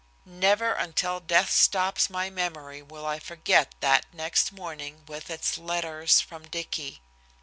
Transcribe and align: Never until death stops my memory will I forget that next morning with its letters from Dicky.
Never 0.25 0.73
until 0.73 1.19
death 1.19 1.51
stops 1.51 2.09
my 2.09 2.31
memory 2.31 2.81
will 2.81 3.05
I 3.05 3.19
forget 3.19 3.75
that 3.81 4.11
next 4.11 4.51
morning 4.51 5.03
with 5.07 5.29
its 5.29 5.59
letters 5.59 6.19
from 6.19 6.47
Dicky. 6.47 7.01